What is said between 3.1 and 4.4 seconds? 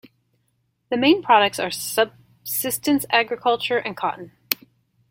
agriculture and cotton.